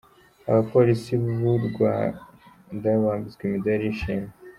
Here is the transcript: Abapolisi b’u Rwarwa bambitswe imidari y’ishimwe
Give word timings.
Abapolisi 0.49 1.11
b’u 1.39 1.55
Rwarwa 1.65 2.91
bambitswe 3.03 3.41
imidari 3.45 3.83
y’ishimwe 3.87 4.31